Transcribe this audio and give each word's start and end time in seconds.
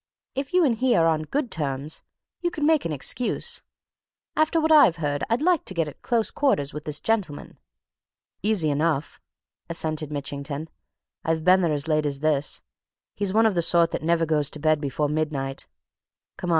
If 0.33 0.51
you 0.55 0.63
and 0.65 0.77
he 0.77 0.95
are 0.95 1.05
on 1.05 1.25
good 1.25 1.51
terms, 1.51 2.01
you 2.41 2.49
could 2.49 2.63
make 2.63 2.85
an 2.85 2.91
excuse. 2.91 3.61
After 4.35 4.59
what 4.59 4.71
I've 4.71 4.95
heard, 4.95 5.23
I'd 5.29 5.43
like 5.43 5.63
to 5.65 5.75
get 5.75 5.87
at 5.87 6.01
close 6.01 6.31
quarters 6.31 6.73
with 6.73 6.85
this 6.85 6.99
gentleman." 6.99 7.59
"Easy 8.41 8.71
enough," 8.71 9.21
assented 9.69 10.11
Mitchington. 10.11 10.71
"I've 11.23 11.43
been 11.45 11.61
there 11.61 11.71
as 11.71 11.87
late 11.87 12.07
as 12.07 12.21
this 12.21 12.63
he's 13.15 13.31
one 13.31 13.45
of 13.45 13.53
the 13.53 13.61
sort 13.61 13.91
that 13.91 14.01
never 14.01 14.25
goes 14.25 14.49
to 14.49 14.59
bed 14.59 14.81
before 14.81 15.07
midnight. 15.07 15.67
Come 16.35 16.49
on! 16.49 16.49